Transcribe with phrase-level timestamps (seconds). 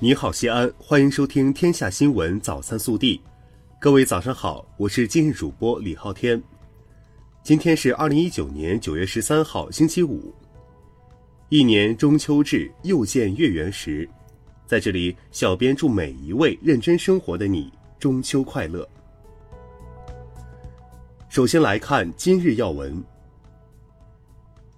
[0.00, 3.16] 你好，西安，欢迎收听《天下新闻早餐速递》。
[3.78, 6.42] 各位早上好，我是今日主播李昊天。
[7.44, 10.34] 今天是二零一九年九月十三号，星期五。
[11.48, 14.06] 一年中秋至，又见月圆时。
[14.66, 18.86] 在这里，小编祝每一位认真生活的你中秋快乐。
[21.28, 23.02] 首先来看今日要闻。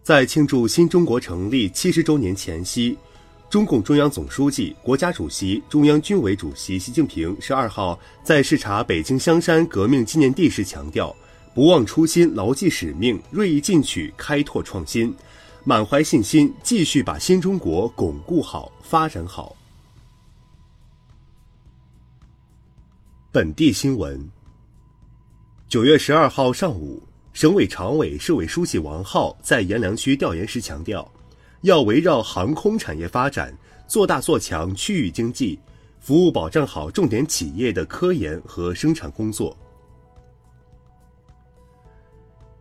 [0.02, 2.96] 在庆祝新中国成立七十周年前夕。
[3.48, 11.14] 中共中央总书记、国家主席、中央军委主席习近平十二号在视察北京香山革命纪念地时强调
[11.54, 15.14] ：“不忘初心，牢记使命，锐意进取，开拓创新，
[15.62, 19.54] 满怀信心，继续把新中国巩固好、发展好。”
[23.30, 24.28] 本地新闻：
[25.68, 27.00] 九月十二号上午，
[27.32, 31.08] 省委常委、市委书记王浩在阎良区调研时强调。
[31.66, 33.52] 要围绕航空产业发展，
[33.88, 35.58] 做大做强区域经济，
[35.98, 39.56] 服务保障好重点企业的科研和生产工作。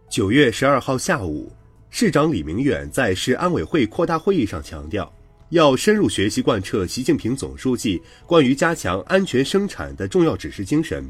[0.09, 1.51] 九月十二号下午，
[1.91, 5.13] 市长李明远在市安委会扩大会议上强调，
[5.49, 11.05] 要深入学习贯彻习近平总书记关于加强安全生产的重要指示精神，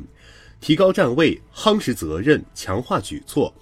[0.60, 3.54] 提高站位，夯实责任，强化举措。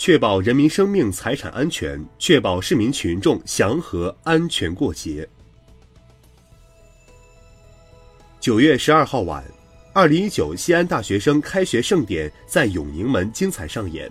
[0.00, 5.28] 确保人民生命财产安全，确保市民群众祥和安全过节。
[8.40, 9.44] 九月十二号晚，
[9.92, 14.10] 二零一九西安大学生开学盛典在永宁门精彩上演。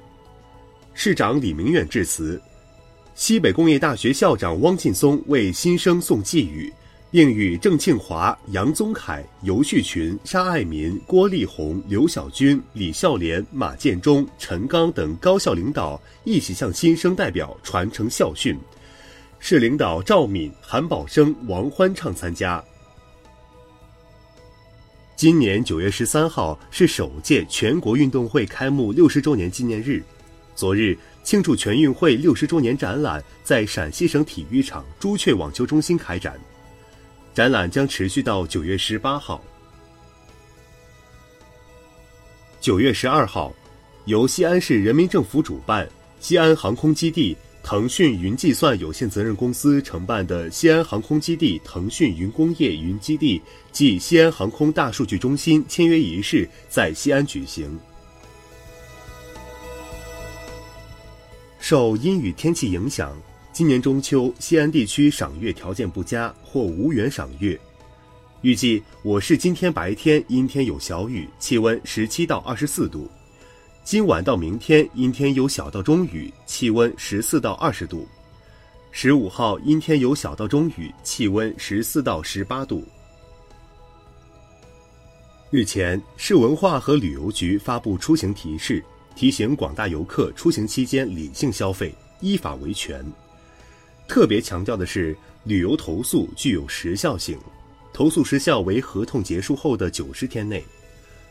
[0.94, 2.40] 市长李明远致辞，
[3.16, 6.72] 西北工业大学校长汪劲松为新生送寄语。
[7.12, 18.58] 并与郑庆华、杨宗凯、尤旭群、沙爱民、郭丽红、刘晓军、李孝廉、马建忠、陈刚等高校领导一起向新生代表传承校训。
[19.40, 22.64] 市领导赵敏、韩宝生、王欢畅参加。
[25.16, 30.04] 今年九月十三号是首届全国运动会开幕六十周年纪念日。
[30.56, 36.40] 昨日，庆祝全运会六十周年展览在陕西省体育场朱雀网球中心开展。
[37.40, 39.42] 展览将持续到九月十八号。
[42.60, 43.56] 九月十二号，
[44.04, 45.88] 由西安市人民政府主办、
[46.20, 57.80] 西安航空基地腾讯云计算有限责任公司承办的西安航空基地腾讯云工业云基地暨西安航空大数据中心签约仪式在西安举行。
[61.58, 63.18] 受阴雨天气影响。
[63.60, 67.60] 今年中秋，西安地区赏月条件不佳或无缘赏月。
[68.40, 73.02] 预计我市今天白天阴天有小雨，气温十七到二十四度；
[73.84, 78.08] 今晚到明天阴天有小到中雨，气温十四到二十度。
[78.92, 82.88] 十五号阴天有小到中雨，气温十四到十八度。
[85.52, 88.82] 日前，市文化和旅游局发布出行提示，
[89.18, 93.06] 提醒广大游客出行期间理性消费，依法维权。
[94.10, 97.38] 特别强调的是，旅游投诉具有时效性，
[97.94, 100.66] 投诉时效为合同结束后的九十天内，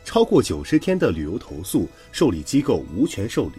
[0.04, 3.54] 超过九十天的旅游投诉，受理机构无权受理。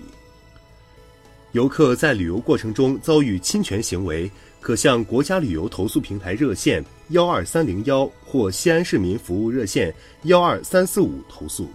[1.51, 4.31] 游客在旅游过程中遭遇侵权行为，
[4.61, 9.93] 可向国家旅游投诉平台热线幺二三零幺或西安市民服务热线
[10.23, 11.69] 幺二三四五投诉。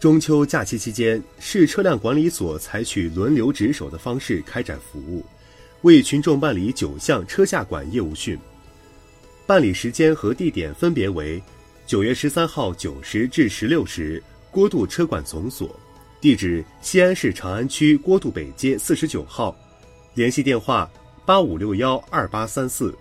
[0.00, 5.24] 中秋假期期间，市车辆管理所采取轮流值守的方式开展服务。
[5.86, 8.36] 为群众办理九项车下管业务训，
[9.46, 11.40] 办理时间和地点分别为：
[11.86, 14.20] 九月十三号九时至十六时，
[14.50, 15.78] 郭渡车管总所，
[16.20, 19.56] 地址西安市长安区郭渡北街四十九号，
[20.14, 20.90] 联系电话
[21.24, 22.92] 八五六幺二八三四。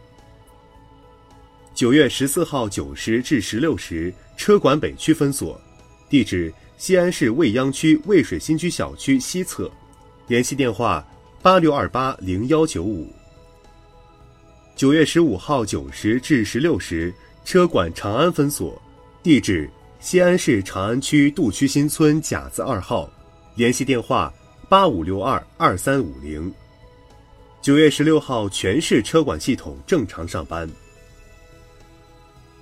[1.73, 5.59] 九月十四号九时至十六时，车管北区分所，
[6.07, 9.71] 地址西安市未央区渭水新区小区西侧，
[10.27, 11.03] 联系电话。
[11.45, 13.07] 八六二八零幺九五。
[14.75, 18.81] 九月十五号九时至十六时，车管长安分所，
[19.21, 23.07] 地址西安市长安区杜区新村甲子二号，
[23.53, 24.33] 联系电话
[24.67, 26.51] 八五六二二三五零。
[27.61, 30.67] 九月十六号，全市车管系统正常上班。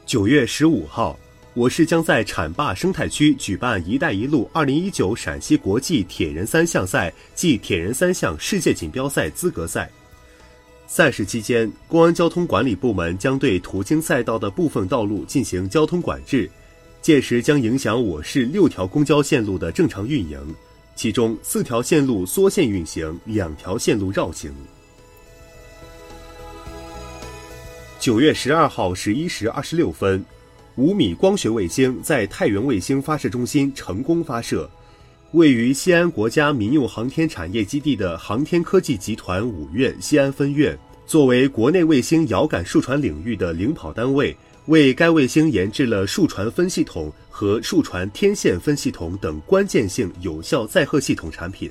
[0.05, 1.17] 九月十五号。
[1.55, 9.87] 我市将在浐灞生态区举办“一带一路”二零一九陕西国际铁人三项赛暨铁人三项世界锦标赛资格赛。
[10.87, 16.49] 赛事期间，公安交通管理部门将对途经赛道的部分道路进行交通管制，
[17.03, 20.39] 届时将影响我市六条公交线路的正常运营，
[20.95, 24.51] 其中四条线路缩线运行，两条线路绕行。
[27.99, 30.23] 九月十二号十一时二十六分，
[30.75, 34.69] 五米光学卫星在太原卫星发射中心成功发射。
[35.33, 44.35] 位于西安国家民用航天产业基地的航天科技集团五院西安分院，作为国内卫星遥感数传领域的领跑单位，
[44.65, 51.69] 为该卫星研制了数传分系统和数传天线分系统等关键性有效载荷系统产品。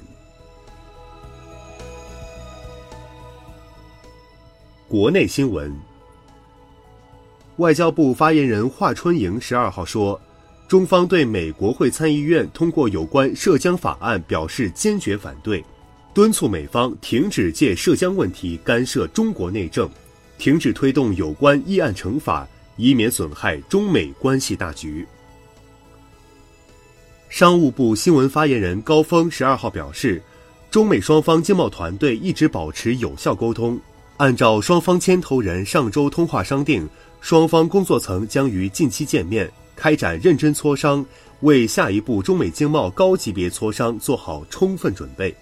[4.88, 5.75] 国内新闻，
[7.56, 10.20] 外交部发言人华春莹十二号说。
[10.69, 15.62] 中方对美国会参议院通过有关涉疆法案表示坚决反对，
[16.14, 19.87] 敦促美方停止借涉疆问题干涉中国内政，
[20.38, 25.06] 停止推动有关议案惩罚，以免损害中美关系大局。
[27.28, 30.22] 商务部新闻发言人高峰十二号表示，
[30.70, 33.78] 中美双方经贸团队一直保持有效沟通，
[34.16, 36.88] 按照双方牵头人上周通话商定，
[37.22, 39.50] 双方工作层将于近期见面。
[39.74, 41.04] 开展认真磋商，
[41.40, 45.34] 为下一步中美经贸高级别磋商做好充分准备。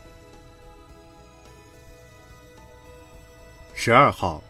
[3.75, 4.43] 十二号，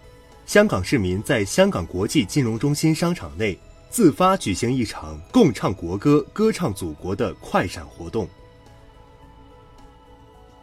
[0.44, 8.28] 香港市民在香港国际金融中心商场内自发举行一场共唱国歌、歌唱祖国的快闪活动。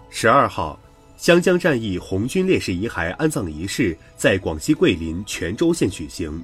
[0.09, 0.79] 十二号，
[1.17, 6.41] 湘江战役红军烈士遗骸安葬仪式在广西桂林全州县举行。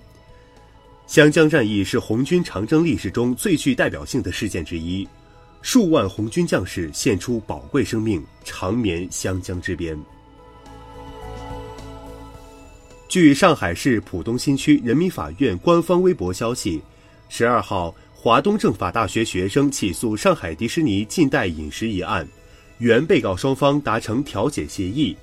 [1.13, 5.07] 湘江战役是红军长征历史中最具代表性的事件之一，
[5.62, 9.95] 数万红军将士献出宝贵生命，长眠湘江之边。
[13.07, 16.81] 据上海市浦东新区人民法院官方微博消息，
[17.30, 22.27] 十二号，华东政法大学学生起诉上海迪士尼禁带饮食一案，
[22.80, 25.15] 原被告双方达成调解协议，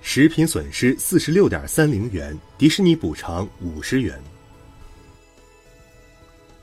[0.00, 4.18] 食品损失四十六点三零元，迪士尼补偿五十元。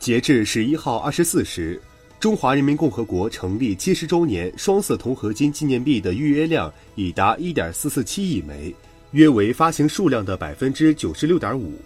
[0.02, 1.80] 截至十一号二十四时，
[2.20, 8.74] 中华人民共和国成立七十周年双色铜合金纪念币的预约量已达一点四四七亿枚，
[9.12, 11.80] 约为发行数量的百分之九十六点五。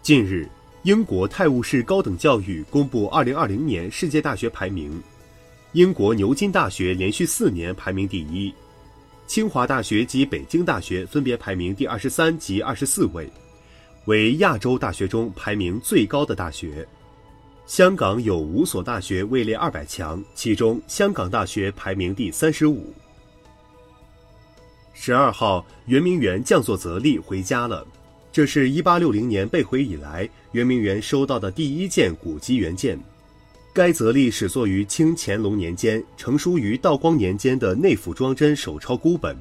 [0.00, 0.48] 近日，
[0.84, 5.02] 英国泰晤士高等教育公布二零二零年世界大学排名，
[5.72, 8.50] 英国牛津大学连续四年排名第一，
[9.26, 13.30] 清华大学及北京大学分别排名第二十三及二十四位。
[14.10, 16.84] 为亚洲大学中排名最高的大学，
[17.64, 22.92] 香港有五所大学位列二百强，其中香港大学排名第三十五。
[24.92, 27.86] 十二号，圆明园降作泽砾回家了，
[28.32, 32.98] 这是一八六零年被毁以来圆明园收到的第一件古籍原件。
[33.72, 39.36] 该则例始作于清乾隆年间，成书于道光年间的内府装帧手抄孤本，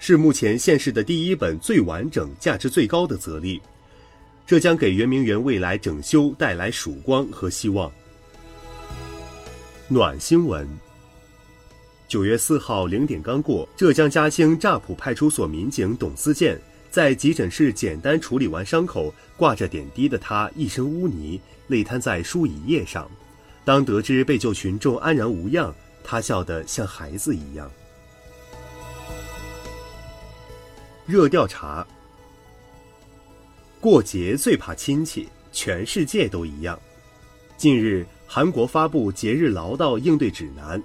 [0.00, 3.62] 是目前现世的第一本最完整、价值最高的则例。
[4.46, 7.90] 这将给圆明园未来整修带来曙光和希望。
[9.86, 10.68] 暖新闻：
[12.08, 16.60] 九月四号零点刚过，浙江嘉兴乍浦派出所民警董思健
[16.90, 23.08] 在急诊室简单处理完伤口，挂着点滴的他一身污泥，累瘫在输椅叶上。
[23.64, 25.72] 当得知被救群众安然无恙，
[26.02, 27.70] 他笑得像孩子一样。
[31.06, 31.86] 热调查。
[33.80, 36.78] 过节最怕亲戚，全世界都一样。
[37.56, 40.82] 近日，韩国发布节日唠叨应对指南，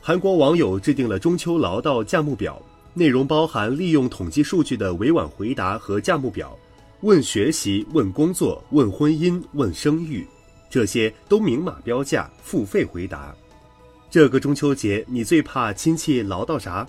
[0.00, 2.60] 韩国网友制定了中秋唠叨价目表，
[2.94, 6.58] 内容包含利用统计数据的委婉回答和价目表，
[7.02, 10.26] 问学习、问工作、问婚姻、问生育，
[10.70, 13.36] 这些都明码标价，付费回答。
[14.08, 16.88] 这个中秋节，你最怕亲戚唠叨啥？